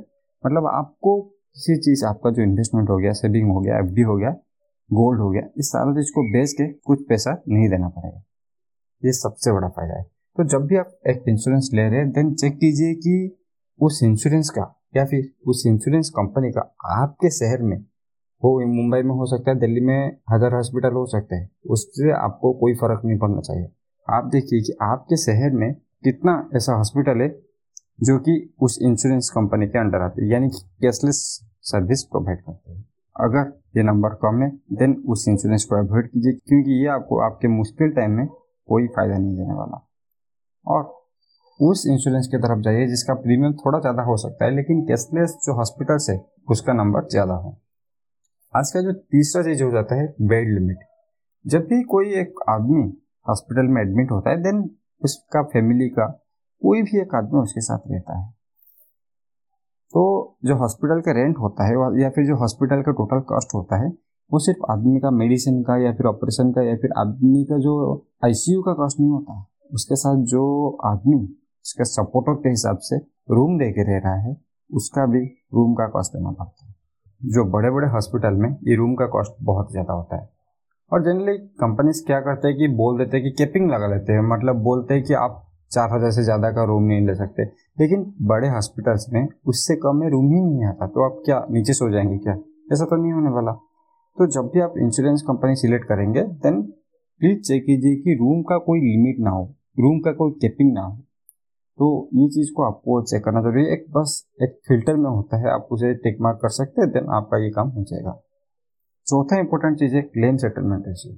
मतलब 0.46 0.66
आपको 0.66 1.22
किसी 1.22 1.78
चीज़, 1.78 2.06
आपका 2.06 2.30
जो 2.30 2.42
इन्वेस्टमेंट 2.42 2.90
हो 2.90 2.98
गया 2.98 3.12
सेविंग 3.12 3.52
हो 3.52 3.60
गया 3.60 3.78
एफडी 3.78 4.02
हो 4.02 4.18
गया 4.18 4.30
गोल्ड 4.92 5.20
हो 5.22 5.30
गया, 5.30 5.42
इस 5.58 5.68
सारा 5.68 5.92
चीज़ 5.92 6.12
को 6.12 6.34
बेच 6.34 6.54
के 6.54 6.68
कुछ 6.68 7.06
पैसा 7.10 7.44
नहीं 7.50 7.70
देना 7.70 7.88
पड़ेगा। 7.90 8.24
ये 9.06 9.12
सबसे 9.12 9.52
बड़ा 9.52 9.68
फ़ायदा 9.68 9.98
है। 9.98 10.04
तो 10.38 10.44
जब 10.44 10.66
भी 10.66 10.76
आप 10.76 10.90
एक 11.08 11.24
इंश्योरेंस 11.28 11.70
ले 11.74 11.90
रहे 11.90 12.00
हैं 12.00 12.12
देन 12.12 12.34
चेक 12.34 12.54
कीजिए 12.54 12.94
कि 12.94 13.38
उस 13.82 14.04
इंश्योरेंस 14.04 14.50
का 14.50 14.84
या 14.98 15.06
फिर 15.06 15.34
उस 15.48 15.64
इंश्योरेंस 15.68 16.10
कंपनी 16.10 16.52
का 16.52 16.76
आपके 16.86 17.30
शहर 17.30 17.62
में 17.62 17.86
वो 18.44 18.60
मुंबई 18.68 19.02
में 19.02 19.16
हो 19.16 19.26
सकता 19.26 19.52
है, 19.52 19.58
दिल्ली 19.60 19.82
में 19.82 20.18
हज़ार 20.32 20.54
हॉस्पिटल 20.54 20.94
हो 20.94 21.06
सकते 21.06 21.36
हैं। 21.36 21.50
उससे 21.70 22.12
आपको 22.14 22.54
कोई 22.54 22.74
फ़र्क 22.74 23.02
नहीं 23.06 23.18
पड़ना 23.20 23.42
चाहिए। 23.42 23.68
आप 24.08 24.26
देखिए 24.26 24.62
कि 24.62 24.74
आपके 24.82 25.18
शहर 25.18 25.52
में 25.52 25.74
कितना 26.04 26.34
ऐसा 26.56 26.74
हॉस्पिटल 26.74 27.22
है 27.22 27.30
जो 28.00 28.18
कि 28.20 28.56
उस 28.62 28.78
इंश्योरेंस 28.82 29.30
कंपनी 29.30 29.68
के 29.68 29.80
अंडर 29.80 30.02
आते 30.02 30.22
हैं, 30.22 30.32
यानी 30.32 30.50
कि 30.50 30.60
कैशलेस 30.82 31.20
सर्विस 31.62 32.04
प्रोवाइड 32.04 32.42
करते 32.42 32.72
हैं। 32.72 32.86
अगर 33.16 33.52
ये 33.78 33.84
नंबर 33.84 34.10
कम 34.10 34.42
है 34.42 34.50
देन 34.74 35.04
उस 35.08 35.28
इंश्योरेंस 35.28 35.66
को 35.66 35.76
अवॉइड 35.76 36.08
कीजिए, 36.08 36.34
क्योंकि 36.34 36.82
ये 36.82 36.88
आपको, 36.88 37.20
आपके 37.20 37.48
मुश्किल 37.48 37.90
टाइम 37.90 38.12
में 38.12 38.28
कोई 38.70 38.88
फ़ायदा 38.88 39.18
नहीं 39.18 39.36
देने 39.38 39.54
वाला। 39.54 39.88
और 40.68 41.04
उस 41.60 41.86
इंश्योरेंस 41.88 42.28
की 42.28 42.38
तरफ़ 42.38 42.60
जाइए, 42.60 42.88
जिसका 42.88 43.14
प्रीमियम 43.14 43.54
थोड़ा 43.54 43.80
ज़्यादा 43.80 44.04
हो 44.04 44.18
सकता 44.18 44.46
है, 44.46 44.56
लेकिन 44.56 44.82
कैशलेस 44.82 45.38
जो 45.46 45.54
हॉस्पिटल 45.54 45.98
है, 46.10 46.24
उसका 46.50 46.74
नंबर 46.74 47.08
ज़्यादा 47.08 47.34
हो। 47.34 47.58
आज 48.58 48.72
का 48.72 48.82
जो 48.82 48.94
तीसरा 48.94 49.44
चीज़ 49.44 49.64
हो 49.64 49.72
जाता 49.72 49.96
है 49.96 50.16
बेड 50.22 50.60
लिमिट 50.60 50.78
जब 51.48 51.60
भी 51.60 51.84
कोई 51.84 52.06
एक 52.06 52.36
आदमी 52.50 52.82
हॉस्पिटल 53.30 53.68
में 53.68 53.82
एडमिट 53.82 54.12
होता 54.12 54.30
है 54.30 54.38
देन 54.38 54.70
उसका 55.04 55.44
फैमिली 55.44 55.90
का 55.90 56.06
कोई 56.62 56.82
भी 56.82 57.02
एक 57.02 57.16
आदमी 57.16 57.40
उसके 57.40 57.62
साथ 57.62 57.80
रहता 57.88 58.20
है। 58.20 58.32
तो 59.94 60.04
जो 60.46 60.56
हॉस्पिटल 60.56 61.02
का 61.02 61.12
रेंट 61.12 61.38
होता 61.38 61.64
है, 61.66 62.02
या 62.02 62.10
फिर 62.10 62.26
जो 62.26 62.36
हॉस्पिटल 62.36 62.82
का 62.82 62.92
टोटल 62.92 63.20
कॉस्ट 63.20 63.56
होता 63.56 63.76
है, 63.76 63.90
वो 64.34 64.40
सिर्फ़ 64.40 64.72
आदमी 64.72 65.00
का 65.00 65.12
मेडिसिन 65.12 65.64
का, 65.64 65.78
या 65.78 65.94
फिर 65.94 66.06
ऑपरेशन 66.06 66.52
का, 66.52 66.62
या 66.62 66.76
फिर 66.76 66.90
आदमी 66.98 67.44
का 67.44 67.58
जो 67.58 68.06
आईसीयू 68.26 68.62
का 68.62 68.74
कॉस्ट 68.74 69.00
नहीं 69.00 69.10
होता। 69.10 69.46
उसके 69.74 69.96
साथ 69.96 70.16
जो 70.16 70.70
आदमी, 70.86 71.24
उसके 71.66 71.84
सपोर्टर 71.84 72.34
के 72.34 72.50
हिसाब 72.50 72.78
से 72.78 72.98
रूम 73.32 73.58
दे 73.60 73.72
के 73.72 73.84
रह 73.84 74.04
रहा 74.04 74.16
है, 74.16 74.38
उसका 74.74 75.06
भी 75.06 75.26
रूम 75.54 75.74
का 75.74 75.88
कॉस्ट 75.88 76.14
देना 76.14 76.32
पड़ता 76.32 76.68
है। 76.68 76.73
जो 77.24 77.44
बड़े 77.52 77.70
बड़े 77.72 77.88
हॉस्पिटल 77.88 78.34
में 78.34 78.50
ये 78.68 78.76
रूम 78.76 78.94
का 78.96 79.06
कॉस्ट 79.08 79.34
बहुत 79.44 79.72
ज़्यादा 79.72 79.94
होता 79.94 80.18
है। 80.18 80.30
और 80.92 81.04
जनरली 81.04 81.38
कंपनीज़ 81.60 82.06
क्या 82.06 82.20
करते 82.22 82.48
हैं 82.48 82.58
कि 82.58 82.68
बोल 82.76 82.98
देते 82.98 83.18
हैं 83.18 83.24
कि 83.24 83.32
कैपिंग 83.38 83.70
लगा 83.72 83.88
लेते 83.88 84.14
हैं 84.14 84.22
मतलब 84.30 84.62
बोलते 84.64 84.94
हैं 84.94 85.04
कि 85.04 85.14
आप 85.16 85.42
चार 85.72 85.90
हज़ार 85.90 86.12
से 86.12 86.24
ज़्यादा 86.24 86.52
का 86.52 86.64
रूम 86.64 86.84
नहीं 86.84 87.06
ले 87.08 87.16
सकते। 87.16 87.44
लेकिन 87.80 88.06
बड़े 88.22 88.50
हॉस्पिटल्स 88.50 89.06
में 89.14 89.28
उससे 89.48 89.76
कम 89.76 89.96
में 89.96 90.10
रूम 90.10 90.26
ही 90.26 90.42
नहीं 90.42 90.66
आता 90.66 90.88
तो 90.88 91.06
आप 91.06 91.22
क्या 91.26 91.46
नीचे 91.52 91.74
सो 91.74 91.90
जाएँगे 91.92 92.18
क्या? 92.18 92.34
ऐसा 92.74 92.86
तो 92.86 93.02
नहीं 93.02 93.14
होने 93.14 93.30
वाला। 93.30 93.52
तो 94.18 94.26
जब 94.28 94.50
भी 94.54 94.60
आप 94.60 94.74
इंश्योरेंस 94.78 95.22
कंपनी 95.28 95.56
सिलेक्ट 95.56 95.86
करेंगे 95.86 96.22
देन 96.44 96.62
प्लीज़ 96.62 97.40
चेक 97.42 97.64
कीजिए 97.66 97.96
कि 97.96 98.16
रूम 98.16 98.42
का 98.44 98.58
कोई 98.66 98.80
लिमिट 98.82 99.20
ना 99.20 99.30
हो 99.30 99.44
रूम 99.80 100.00
का 100.00 100.12
कोई 100.14 100.32
कैपिंग 100.42 100.74
ना 100.74 100.82
हो। 100.82 100.98
तो 101.80 101.88
ये 102.14 102.28
चीज़ 102.30 102.52
को 102.56 102.64
आपको 102.64 103.02
चेक 103.04 103.24
करना 103.26 103.42
ज़रूरी 103.42 103.64
है। 103.64 103.74
एक 103.74 103.86
बस 103.92 104.12
एक 104.44 104.60
फ़िल्टर 104.68 104.96
में 104.96 105.10
होता 105.10 105.38
है, 105.38 105.50
आप 105.52 105.68
उसे 105.72 105.94
टिक 105.96 106.18
मार्क 106.22 106.40
कर 106.42 106.50
सकते 106.52 106.82
हैं 106.82 106.90
देन 106.92 107.10
आपका 107.16 107.38
ये 107.38 107.50
काम 107.52 107.70
हो 107.70 107.84
जाएगा। 107.84 108.20
चौथा 109.08 109.40
इंपॉर्टेंट 109.40 109.78
चीज़ 109.80 109.96
है 109.96 110.02
क्लेम 110.04 110.38
सेटलमेंट 110.38 110.88
रेशियो 110.88 111.14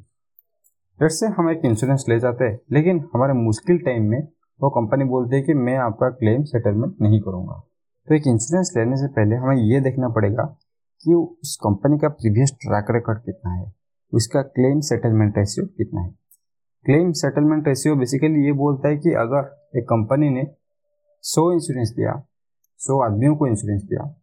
जैसे 0.99 1.27
हम 1.27 1.49
एक 1.51 1.65
इंश्योरेंस 1.65 2.05
ले 2.09 2.19
जाते 2.19 2.45
हैं, 2.45 2.59
लेकिन 2.71 3.03
हमारे 3.13 3.33
मुश्किल 3.35 3.77
टाइम 3.77 4.03
में 4.03 4.21
वो 4.59 4.69
कंपनी 4.71 5.05
बोलती 5.05 5.35
है 5.35 5.41
कि 5.41 5.53
मैं 5.55 5.77
आपका 5.79 6.09
क्लेम 6.11 6.43
सेटलमेंट 6.45 6.95
नहीं 7.01 7.19
करूँगा। 7.21 7.61
तो 8.07 8.15
एक 8.15 8.27
इंश्योरेंस 8.27 8.73
लेने 8.77 8.97
से 8.97 9.07
पहले 9.13 9.35
हमें 9.35 9.55
ये 9.57 9.79
देखना 9.81 10.09
पड़ेगा 10.09 10.43
कि 11.03 11.13
उस 11.13 11.55
कंपनी 11.63 11.97
का 11.97 12.09
प्रीवियस 12.11 12.53
ट्रैक 12.61 12.91
रिकॉर्ड 12.91 13.19
कितना 13.19 13.53
है, 13.53 13.71
उसका 14.13 14.41
क्लेम 14.41 14.79
सेटलमेंट 14.81 15.37
रेशियो 15.37 15.65
कितना 15.67 16.01
है। 16.01 16.09
क्लेम 16.85 17.11
सेटलमेंट 17.11 17.67
रेशियो 17.67 17.95
बेसिकली 17.95 18.45
ये 18.45 18.51
बोलता 18.53 18.89
है 18.89 18.97
कि 18.97 19.13
अगर 19.19 19.77
एक 19.77 19.83
कंपनी 19.83 20.29
ने 20.29 20.45
सौ 21.23 21.51
इंश्योरेंस 21.51 21.89
दिया, 21.89 22.21
सौ 22.79 22.99
आदमियों 23.01 23.35
को 23.35 23.47
इंश्योरेंस 23.47 23.81
दिया 23.83 24.13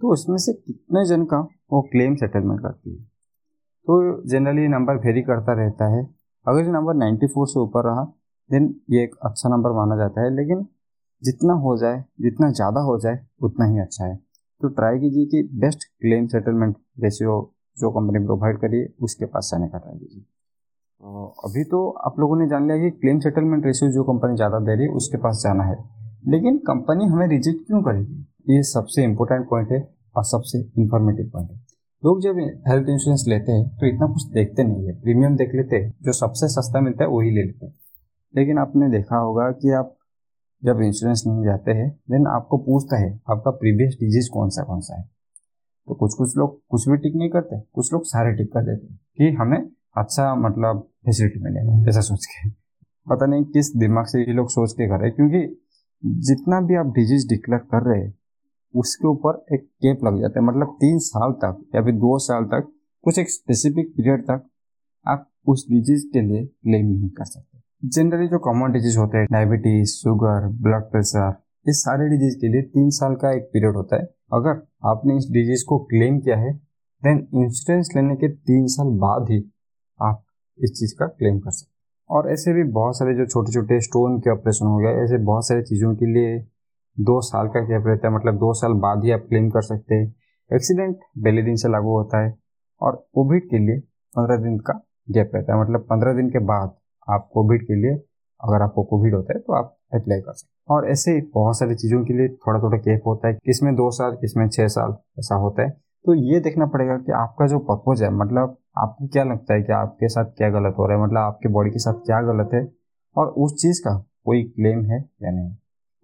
तो 0.00 0.12
उसमें 0.12 0.36
से 0.36 0.52
कितने 0.52 1.04
जन 1.06 1.24
का 1.24 1.38
वो 1.72 1.80
क्लेम 1.82 2.14
सेटलमेंट 2.14 2.60
करती 2.60 2.90
है? 2.90 3.02
तो 3.02 4.22
जनरली 4.28 4.66
नंबर 4.68 4.96
वेरी 4.96 5.22
करता 5.22 5.52
रहता 5.52 5.86
है। 5.88 6.02
अगर 6.46 6.64
ये 6.64 6.72
नंबर 6.72 6.94
94 6.94 7.46
से 7.46 7.60
ऊपर 7.60 7.84
रहा 7.84 8.04
देन 8.50 8.74
ये 8.90 9.02
एक 9.02 9.14
अच्छा 9.22 9.48
नंबर 9.48 9.72
माना 9.72 9.96
जाता 9.96 10.24
है। 10.24 10.34
लेकिन 10.34 10.66
जितना 11.22 11.54
हो 11.54 11.76
जाए, 11.76 12.04
जितना 12.20 12.50
ज़्यादा 12.50 12.80
हो 12.80 12.98
जाए, 12.98 13.18
उतना 13.42 13.66
ही 13.66 13.78
अच्छा 13.78 14.04
है। 14.04 14.16
तो 14.60 14.68
ट्राई 14.68 14.98
कीजिए 14.98 15.26
कि 15.26 15.48
बेस्ट 15.60 15.84
क्लेम 16.00 16.26
सेटलमेंट 16.26 16.76
रेशियो 17.00 17.40
जो 17.76 17.90
कंपनी 17.90 18.24
प्रोवाइड 18.24 18.58
करिए, 18.58 18.94
उसके 19.00 19.26
पास 19.26 19.50
जाने 19.52 19.68
का 19.68 19.78
ट्राई 19.78 19.98
कीजिए। 19.98 20.24
अभी 21.00 21.62
तो 21.64 21.88
आप 22.06 22.18
लोगों 22.20 22.36
ने 22.36 22.46
जान 22.48 22.66
लिया 22.66 22.76
कि 22.78 22.90
क्लेम 22.90 23.18
सेटलमेंट 23.20 23.66
रेशियो 23.66 23.90
जो 23.90 24.02
कंपनी 24.04 24.36
ज़्यादा 24.36 24.58
दे 24.58 24.74
रही 24.74 24.86
है, 24.86 24.92
उसके 24.92 25.16
पास 25.16 25.40
जाना 25.44 25.64
है। 25.64 25.76
लेकिन 26.28 26.56
कंपनी 26.66 27.06
हमें 27.06 27.26
रिजेक्ट 27.28 27.66
क्यों 27.66 27.82
करेगी? 27.82 28.20
ये 28.48 28.62
सबसे 28.62 29.04
इम्पोर्टेंट 29.04 29.48
पॉइंट 29.50 29.72
है 29.72 29.80
और 30.16 30.24
सबसे 30.24 30.58
इंफॉर्मेटिव 30.78 31.30
पॉइंट 31.32 31.50
है। 31.50 31.56
लोग 32.02 32.20
जब 32.22 32.38
हेल्थ 32.68 32.88
इंश्योरेंस 32.88 33.24
लेते 33.28 33.52
हैं 33.52 33.68
तो 33.78 33.86
इतना 33.86 34.06
कुछ 34.06 34.26
देखते 34.32 34.64
नहीं 34.64 34.86
है। 34.86 34.94
प्रीमियम 35.02 35.36
देख 35.36 35.54
लेते 35.54 35.76
हैं, 35.76 35.92
जो 36.02 36.12
सबसे 36.12 36.48
सस्ता 36.48 36.80
मिलता 36.80 37.04
है, 37.04 37.10
वही 37.10 37.30
ले 37.30 37.42
लेते 37.42 37.66
हैं। 37.66 37.74
लेकिन 38.34 38.58
आपने 38.58 38.88
देखा 38.90 39.16
होगा 39.18 39.50
कि 39.52 39.70
आप 39.72 39.94
जब 40.62 40.80
इंश्योरेंस 40.82 41.22
नहीं 41.26 41.44
जाते 41.44 41.70
हैं 41.72 41.90
देन 42.10 42.26
आपको 42.28 42.58
पूछता 42.60 42.96
है, 42.96 43.12
आपका 43.30 43.50
प्रीवियस 43.52 43.96
डिज़ीज़ 44.00 44.30
कौन 44.32 44.48
सा 44.50 44.62
कौन 44.62 44.80
सा 44.80 44.96
है? 44.96 45.08
तो 45.88 45.94
कुछ 45.94 46.14
कुछ 46.14 46.36
लोग 46.36 46.60
कुछ 46.70 46.88
भी 46.88 46.96
टिक 46.98 47.16
नहीं 47.16 47.30
करते, 47.30 47.60
कुछ 47.74 47.92
लोग 47.92 48.04
सारे 48.06 48.32
टिक 48.36 48.52
कर 48.52 48.64
देते 48.64 48.86
हैं 48.86 48.98
कि 49.18 49.36
हमें 49.36 49.58
अच्छा 49.96 50.34
मतलब 50.36 50.80
फैसिलिटी 51.06 51.40
मिलेगा, 51.40 51.84
ऐसा 51.88 52.00
सोच 52.00 52.26
के। 52.26 52.48
पता 53.06 53.26
नहीं 53.26 53.44
किस 53.44 53.76
दिमाग 53.76 54.06
से 54.06 54.20
ये 54.20 54.32
लोग 54.32 54.48
सोच 54.50 54.72
के 54.72 54.88
कर 54.88 55.00
रहे 55.00 55.08
हैं, 55.08 55.14
क्योंकि 55.16 56.20
जितना 56.26 56.60
भी 56.60 56.74
आप 56.74 56.86
डिज़ीज़ 56.94 57.28
डिक्लेयर 57.28 57.60
कर 57.72 57.82
रहे 57.82 58.00
हैं, 58.00 58.14
उसके 58.74 59.08
ऊपर 59.08 59.44
एक 59.54 59.62
केप 59.62 60.04
लग 60.04 60.20
जाता 60.20 60.40
है। 60.40 60.46
मतलब 60.46 60.76
तीन 60.80 60.98
साल 61.00 61.32
तक 61.44 61.62
या 61.74 61.82
फिर 61.82 61.94
दो 61.96 62.18
साल 62.18 62.44
तक, 62.44 62.72
कुछ 63.04 63.18
एक 63.18 63.30
स्पेसिफिक 63.30 63.92
पीरियड 63.96 64.22
तक 64.22 64.44
आप 65.06 65.28
उस 65.46 65.66
डिज़ीज़ 65.70 66.06
के 66.12 66.20
लिए 66.20 66.44
क्लेम 66.44 66.86
नहीं 66.86 67.08
कर 67.10 67.24
सकते। 67.24 67.88
जनरली 67.88 68.28
जो 68.28 68.38
कॉमन 68.38 68.72
डिज़ीज़ 68.72 68.98
होते 68.98 69.18
हैं 69.18 69.26
डायबिटीज़ 69.32 69.90
शुगर 69.92 70.46
ब्लड 70.62 70.90
प्रेशर 70.92 71.32
इस 71.66 71.82
सारे 71.82 72.08
डिज़ीज़ 72.08 72.36
के 72.36 72.48
लिए 72.48 72.62
तीन 72.64 72.90
साल 72.90 73.14
का 73.14 73.32
एक 73.32 73.48
पीरियड 73.52 73.76
होता 73.76 73.96
है। 73.96 74.08
अगर 74.32 74.62
आपने 74.88 75.16
इस 75.16 75.28
डिज़ीज़ 75.32 75.64
को 75.68 75.78
क्लेम 75.86 76.18
किया 76.20 76.36
है 76.38 76.52
देन 77.02 77.26
इंश्योरेंस 77.34 77.90
लेने 77.96 78.16
के 78.16 78.28
तीन 78.28 78.66
साल 78.68 78.88
बाद 78.98 79.30
ही 79.30 79.40
आप 80.00 80.22
इस 80.58 80.70
चीज़ 80.70 80.94
का 80.98 81.06
क्लेम 81.08 81.38
कर 81.38 81.50
सकते 81.50 81.72
और 82.10 82.30
ऐसे 82.30 82.52
भी 82.52 82.62
बहुत 82.72 82.96
सारे 82.98 83.14
जो 83.14 83.26
छोटे 83.26 83.52
छोटे 83.52 83.80
स्टोन 83.80 84.18
के 84.18 84.30
ऑपरेशन 84.30 84.66
हो 84.66 84.78
गए 84.78 85.02
ऐसे 85.04 85.18
बहुत 85.24 85.46
सारी 85.46 85.62
चीज़ों 85.62 85.94
के 85.94 86.06
लिए 86.06 86.38
दो 86.96 87.20
साल 87.20 87.48
का 87.48 87.60
गैप 87.60 87.86
रहता 87.86 88.08
है 88.08 88.14
मतलब 88.14 88.36
दो 88.38 88.52
साल 88.54 88.72
बाद 88.80 89.04
ही 89.04 89.10
आप 89.10 89.26
क्लेम 89.28 89.48
कर 89.50 89.62
सकते 89.62 89.94
हैं। 89.94 90.14
एक्सीडेंट 90.50 90.96
पहले 90.96 91.42
दिन 91.42 91.56
से 91.56 91.68
लागू 91.68 91.96
होता 91.96 92.24
है 92.24 92.34
और 92.80 92.96
कोविड 93.14 93.48
के 93.50 93.58
लिए 93.58 93.78
पंद्रह 94.14 94.36
दिन 94.42 94.58
का 94.58 94.80
गैप 95.08 95.30
रहता 95.34 95.54
है 95.54 95.60
मतलब 95.60 95.80
पंद्रह 95.80 96.12
दिन 96.12 96.28
के 96.30 96.38
बाद 96.44 96.74
आप 97.08 97.28
कोविड 97.34 97.62
के 97.62 97.74
लिए, 97.74 97.94
अगर 98.40 98.62
आपको 98.62 98.82
कोविड 98.84 99.14
होता 99.14 99.34
है 99.34 99.40
तो 99.40 99.52
आप 99.52 99.76
अप्लाई 99.94 100.20
कर 100.20 100.32
सकते 100.32 100.52
हैं। 100.52 100.76
और 100.76 100.88
ऐसे 100.90 101.20
बहुत 101.34 101.58
सारी 101.58 101.74
चीज़ों 101.74 102.04
के 102.04 102.14
लिए 102.14 102.28
थोड़ा 102.36 102.60
थोड़ा 102.60 102.78
गैप 102.78 103.06
होता 103.06 103.28
है 103.28 103.34
किसमें 103.34 103.74
दो 103.74 103.90
साल 103.90 104.16
किसमें 104.16 104.48
छः 104.48 104.66
साल 104.68 104.96
ऐसा 105.18 105.34
होता 105.36 105.62
है। 105.62 105.70
तो 105.70 106.14
ये 106.14 106.40
देखना 106.40 106.66
पड़ेगा 106.66 106.96
कि 106.96 107.12
आपका 107.14 107.46
जो 107.46 107.58
पर्पज 107.70 108.02
है 108.02 108.10
मतलब 108.14 108.56
आपको 108.76 109.06
क्या 109.06 109.24
लगता 109.24 109.54
है 109.54 109.62
कि 109.62 109.72
आपके 109.72 110.08
साथ 110.08 110.24
क्या 110.24 110.48
गलत 110.50 110.74
हो 110.78 110.86
रहा 110.86 110.98
है? 110.98 111.04
मतलब 111.04 111.18
आपके 111.18 111.48
बॉडी 111.48 111.70
के 111.70 111.78
साथ 111.78 111.94
क्या 111.94 112.20
गलत 112.22 112.50
है? 112.54 112.72
और 113.16 113.26
उस 113.26 113.54
चीज़ 113.62 113.80
का 113.80 113.94
कोई 114.24 114.42
क्लेम 114.42 114.84
है 114.84 114.98
या 115.22 115.30
नहीं? 115.30 115.50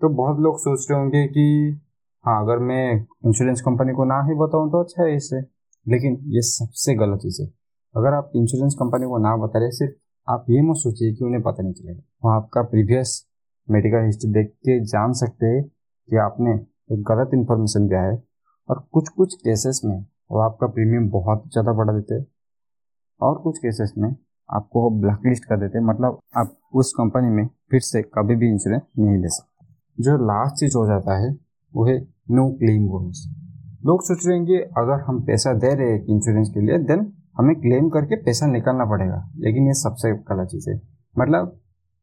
तो 0.00 0.08
बहुत 0.08 0.40
लोग 0.40 0.58
सोच 0.58 0.86
रहे 0.90 1.00
होंगे 1.00 1.26
कि 1.26 1.80
हाँ 2.24 2.42
अगर 2.42 2.58
मैं 2.58 3.06
इंश्योरेंस 3.26 3.60
कंपनी 3.60 3.92
को 3.92 4.04
ना 4.04 4.20
ही 4.22 4.34
बताऊँ 4.34 4.70
तो 4.70 4.82
अच्छा 4.82 5.02
है 5.02 5.16
इससे। 5.16 5.40
लेकिन 5.86 6.18
ये 6.26 6.42
सबसे 6.42 6.94
गलत 6.94 7.18
चीज़ 7.18 7.42
है। 7.42 7.48
अगर 7.94 8.14
आप 8.14 8.32
इंश्योरेंस 8.36 8.74
कंपनी 8.74 9.06
को 9.06 9.18
ना 9.18 9.36
बता 9.36 9.58
रहे, 9.58 9.70
सिर्फ़ 9.70 9.94
आप 10.30 10.46
ये 10.50 10.62
मत 10.62 10.76
सोचिए 10.76 11.12
कि 11.14 11.24
उन्हें 11.24 11.42
पता 11.42 11.62
नहीं 11.62 11.72
चलेगा। 11.72 12.02
वो 12.24 12.30
आपका 12.30 12.62
प्रीवियस 12.62 13.26
मेडिकल 13.70 14.04
हिस्ट्री 14.06 14.30
देख 14.32 14.46
के 14.46 14.80
जान 14.84 15.12
सकते 15.12 15.46
हैं 15.46 15.62
कि 16.08 16.16
आपने 16.16 16.50
एक 16.94 17.02
गलत 17.02 17.30
इन्फॉर्मेशन 17.34 17.88
दिया 17.88 18.02
है। 18.02 18.22
और 18.68 18.86
कुछ 18.92 19.08
कुछ 19.08 19.34
केसेस 19.34 19.80
में 19.84 20.04
वो 20.30 20.38
आपका 20.38 20.66
प्रीमियम 20.66 21.08
बहुत 21.10 21.44
ज़्यादा 21.52 21.72
बढ़ा 21.72 21.92
देते 21.92 22.14
हैं। 22.14 22.26
और 23.22 23.38
कुछ 23.38 23.58
केसेस 23.58 23.92
में 23.98 24.14
आपको 24.48 24.88
ब्लैक 25.00 25.26
लिस्ट 25.26 25.44
कर 25.44 25.56
देते 25.56 25.78
हैं। 25.78 25.84
मतलब 25.86 26.18
आप 26.36 26.56
उस 26.74 26.92
कंपनी 26.92 27.30
में 27.30 27.46
फिर 27.70 27.80
से 27.80 28.02
कभी 28.14 28.36
भी 28.36 28.50
इंश्योरेंस 28.50 28.82
नहीं 28.98 29.16
ले 29.16 29.28
सकते। 29.28 29.66
जो 29.98 30.16
लास्ट 30.18 30.54
चीज़ 30.56 30.76
हो 30.76 30.86
जाता 30.86 31.18
है, 31.18 31.30
वो 31.74 31.84
है 31.86 31.98
नो 32.30 32.48
क्लेम 32.58 32.86
बोनस 32.88 33.28
लोग 33.86 34.02
सोच 34.02 34.26
रहे 34.26 34.36
हैं 34.36 34.46
कि 34.46 34.56
अगर 34.78 35.00
हम 35.00 35.20
पैसा 35.24 35.52
दे 35.54 35.74
रहे 35.74 35.90
हैं 35.90 36.04
इंश्योरेंस 36.06 36.48
के 36.48 36.60
लिए 36.60 36.78
देन 36.78 37.12
हमें 37.38 37.54
क्लेम 37.56 37.88
करके 37.88 38.16
पैसा 38.16 38.46
निकालना 38.46 38.84
पड़ेगा। 38.84 39.22
लेकिन 39.36 39.66
ये 39.66 39.74
सबसे 39.74 40.12
गलत 40.30 40.48
चीज़ 40.48 40.68
है। 40.70 40.80
मतलब 41.14 41.56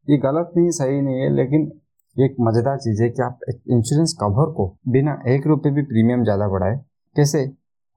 ये 0.08 0.18
गलत 0.18 0.52
नहीं, 0.58 0.70
सही 0.70 1.02
नहीं 1.02 1.20
है, 1.20 1.30
लेकिन 1.36 1.72
एक 2.16 2.36
मज़ेदार 2.42 2.78
चीज़ 2.78 3.04
है 3.04 3.10
कि 3.10 3.22
आप 3.22 3.40
इंश्योरेंस 3.50 4.14
कवर 4.14 4.52
को 4.52 4.68
बिना 4.88 5.18
एक 5.28 5.48
रुपये 5.48 5.72
भी 5.72 5.82
प्रीमियम 5.82 6.24
ज़्यादा 6.24 6.48
बढ़ाए, 6.48 6.78
कैसे 7.16 7.44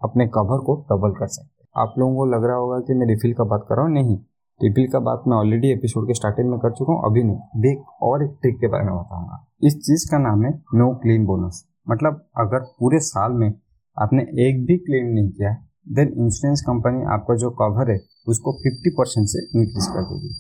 अपने 0.00 0.26
कवर 0.28 0.64
को 0.64 0.76
डबल 0.90 1.10
कर 1.10 1.26
सकते 1.28 1.60
आप 1.76 1.94
लोगों 1.98 2.16
को 2.16 2.26
लग 2.26 2.44
रहा 2.44 2.56
होगा 2.56 2.78
कि 2.78 2.94
मैं 2.94 3.06
रिफिल 3.06 3.32
का 3.34 3.44
बात 3.44 3.66
कर 3.68 3.76
रहा 3.76 3.84
हूँ? 3.84 3.92
नहीं। 3.92 4.16
रिफिल 4.62 4.90
का 4.92 4.98
बात 4.98 5.22
मैं 5.28 5.36
ऑलरेडी 5.36 5.68
एपिसोड 5.72 6.06
के 6.06 6.14
स्टार्टिंग 6.14 6.50
में 6.50 6.58
कर 6.58 6.70
चुका 6.70 6.92
हूँ, 6.92 7.02
अभी 7.04 7.22
नहीं। 7.22 7.70
एक 7.72 8.02
और 8.02 8.24
एक 8.24 8.30
ट्रिक 8.42 8.60
के 8.60 8.66
बारे 8.66 8.84
में 8.84 8.94
बताऊँगा। 8.94 9.46
इस 9.64 9.74
चीज़ 9.74 10.10
का 10.10 10.18
नाम 10.18 10.44
है 10.44 10.50
नो 10.74 10.94
क्लेम 10.94 11.26
बोनस 11.26 11.66
मतलब 11.90 12.26
अगर 12.36 12.58
पूरे 12.80 12.98
साल 12.98 13.32
में 13.32 13.54
आपने 13.98 14.22
एक 14.22 14.66
भी 14.66 14.76
क्लेम 14.78 15.06
नहीं 15.06 15.30
किया 15.30 15.50
देन 15.88 16.08
इंश्योरेंस 16.08 16.60
कंपनी 16.60 17.04
आपका 17.14 17.34
जो 17.34 17.50
कवर 17.50 17.90
है, 17.90 18.00
उसको 18.28 18.52
50 18.52 18.94
परसेंट 18.98 19.26
से 19.28 19.60
इंक्रीज 19.60 19.86
कर 19.86 20.02
देगी। 20.02 20.34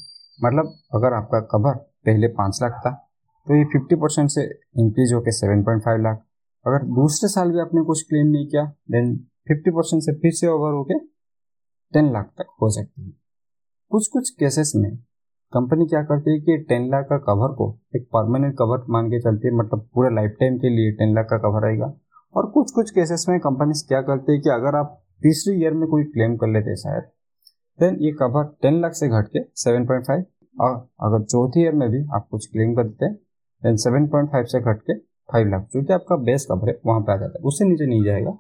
मतलब 0.44 0.72
अगर 0.94 1.12
आपका 1.12 1.40
कवर 1.40 1.74
पहले 2.06 2.28
पाँच 2.28 2.58
लाख 2.62 2.72
था 2.72 2.90
तो 3.46 3.54
ये 3.54 3.64
50 3.64 3.96
परसेंट 3.96 4.30
से 4.30 4.42
इंक्रीज 4.78 5.12
होकर 5.12 5.32
7.5 5.32 6.02
लाख। 6.02 6.24
अगर 6.66 6.84
दूसरे 6.84 7.28
साल 7.28 7.52
भी 7.52 7.60
आपने 7.60 7.82
कुछ 7.82 8.02
क्लेम 8.02 8.26
नहीं 8.26 8.46
किया 8.46 8.64
देन 8.90 9.14
50 9.50 9.72
परसेंट 9.76 10.02
से 10.02 10.12
फिर 10.12 10.32
से 10.32 10.46
ओवर 10.46 10.72
होके 10.72 10.98
10 11.92 12.12
लाख 12.12 12.26
तक 12.38 12.46
हो 12.62 12.70
सकती 12.70 13.04
है। 13.04 13.12
कुछ 13.90 14.08
कुछ 14.08 14.30
केसेस 14.30 14.72
में 14.76 14.90
कंपनी 15.52 15.86
क्या 15.86 16.02
करती 16.02 16.30
है 16.30 16.40
कि 16.40 16.56
टेन 16.68 16.90
लाख 16.90 17.04
का 17.04 17.16
कवर 17.18 17.54
को 17.54 17.66
एक 17.96 18.02
परमानेंट 18.06 18.54
कवर 18.58 18.84
मान 18.90 19.06
के 19.06 19.20
चलती 19.20 19.48
है 19.48 19.54
मतलब 19.54 19.88
पूरे 19.94 20.14
लाइफ 20.14 20.36
टाइम 20.40 20.58
के 20.58 20.68
लिए 20.68 20.92
टेन 20.92 21.14
लाख 21.14 21.26
का 21.30 21.38
कवर 21.38 21.66
आएगा। 21.68 21.92
और 22.34 22.50
कुछ 22.50 22.70
कुछ 22.70 22.90
केसेस 22.90 23.26
में 23.28 23.38
कंपनी 23.40 23.72
क्या 23.88 24.02
करती 24.02 24.32
है 24.32 24.38
कि 24.38 24.50
अगर 24.50 24.76
आप 24.76 25.02
तीसरी 25.22 25.54
ईयर 25.62 25.72
में 25.72 25.88
कोई 25.88 26.04
क्लेम 26.04 26.36
कर 26.36 26.46
लेते 26.46 26.70
हैं 26.70 26.76
शायद 26.76 27.02
देन 27.78 27.96
ये 28.00 28.12
कवर 28.12 28.44
टेन 28.62 28.80
लाख 28.80 28.92
से 28.92 29.08
घट 29.08 29.28
के 29.28 29.42
सेवन 29.54 29.86
पॉइंट 29.86 30.04
फाइव 30.04 30.24
और 30.60 30.74
अगर 31.00 31.24
चौथी 31.24 31.62
ईयर 31.62 31.72
में 31.72 31.88
भी 31.90 32.04
आप 32.14 32.28
कुछ 32.30 32.46
क्लेम 32.46 32.74
कर 32.74 32.84
देते 32.84 33.04
हैं 33.04 33.14
देन 33.62 33.76
सेवन 33.76 34.06
पॉइंट 34.08 34.30
फाइव 34.30 34.44
से 34.44 34.60
घट 34.60 34.82
के 34.82 34.98
फाइव 35.32 35.48
लाख, 35.48 35.68
जो 35.72 35.82
कि 35.82 35.92
आपका 35.92 36.16
बेस 36.16 36.46
कवर 36.50 36.68
है, 36.68 36.80
वहाँ 36.86 37.00
पे 37.00 37.12
आ 37.12 37.16
जाता 37.16 37.38
है। 37.38 37.42
उससे 37.44 37.64
नीचे 37.64 37.86
नहीं 37.86 38.04
जाएगा। 38.04 38.30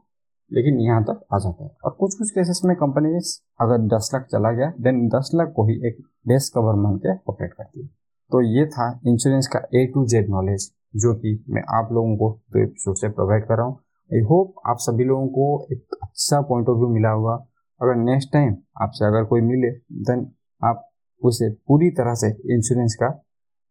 लेकिन 0.50 0.80
यहाँ 0.80 1.02
तक 1.04 1.20
आ 1.34 1.38
जाता 1.38 1.64
है। 1.64 1.70
और 1.84 1.90
कुछ 1.90 2.14
कुछ 2.14 2.30
केसेस 2.30 2.60
में 2.64 2.74
कंपनी 2.76 3.14
अगर 3.60 3.86
दस 3.88 4.10
लाख 4.14 4.26
चला 4.32 4.50
गया 4.52 4.72
देन 4.80 5.06
दस 5.08 5.30
लाख 5.34 5.52
को 5.56 5.66
ही 5.68 5.74
एक 5.88 6.02
बेस 6.28 6.50
कवर 6.54 6.74
मान 6.82 6.96
के 6.96 7.16
ऑपरेट 7.28 7.52
करती 7.52 7.82
है। 7.82 7.86
तो 8.30 8.40
ये 8.48 8.66
था 8.68 8.88
इंश्योरेंस 9.06 9.46
का 9.46 9.60
ए 9.74 9.86
टू 9.94 10.04
जेड 10.06 10.28
नॉलेज 10.30 10.70
जो 10.96 11.14
कि 11.14 11.32
मैं 11.50 11.62
आप 11.74 11.92
लोगों 11.92 12.16
को 12.16 12.30
तो 12.52 12.58
एपिसोड 12.58 12.96
से 12.96 13.08
प्रोवाइड 13.10 13.46
कर 13.46 13.56
रहा 13.56 13.66
हूँ। 13.66 13.78
आई 14.10 14.20
होप 14.20 14.54
आप 14.66 14.76
सभी 14.80 15.04
लोगों 15.04 15.26
को 15.28 15.66
एक 15.72 15.96
अच्छा 16.02 16.40
पॉइंट 16.42 16.68
ऑफ़ 16.68 16.78
व्यू 16.78 16.88
मिला 16.88 17.10
होगा। 17.10 17.34
अगर 17.80 17.94
नेक्स्ट 17.96 18.32
टाइम 18.32 18.56
आपसे 18.82 19.04
अगर 19.06 19.24
कोई 19.24 19.40
मिले 19.42 19.70
देन 20.04 20.30
आप 20.62 20.86
उसे 21.22 21.50
पूरी 21.68 21.90
तरह 21.90 22.14
से 22.14 22.28
इंश्योरेंस 22.54 22.94
का 22.94 23.08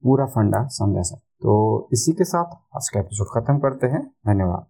पूरा 0.04 0.26
फंडा 0.28 0.66
समझा 0.72 1.02
सकते 1.02 1.28
तो 1.44 1.90
इसी 1.94 2.12
के 2.12 2.24
साथ 2.24 2.56
आज 2.76 2.90
का 2.90 3.00
एपिसोड 3.00 3.28
खत्म 3.34 3.58
करते 3.60 3.88
हैं। 3.88 4.04
धन्यवाद। 4.28 4.66